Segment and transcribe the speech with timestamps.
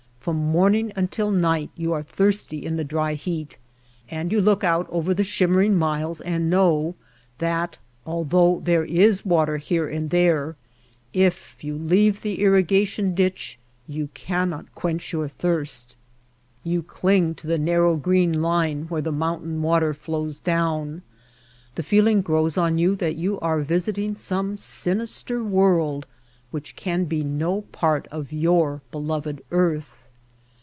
[0.21, 3.57] From morning until night you are thirsty in the dry heat,
[4.07, 6.93] and you look out over the shimmering, miles and know
[7.39, 10.55] that, though there is water here and there,
[11.11, 15.27] if you leave the irrigation Strangest Farm in the World ditch you cannot quench your
[15.27, 15.95] thirst.
[16.63, 21.01] You cling to the narrow green line where the mountain water flows down.
[21.73, 26.05] The feeling grows on you that you are visiting some sinister world
[26.51, 29.93] which can be no part of your beloved earth.